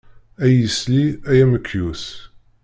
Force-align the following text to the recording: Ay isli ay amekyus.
Ay 0.43 0.55
isli 0.67 1.03
ay 1.29 1.39
amekyus. 1.43 2.03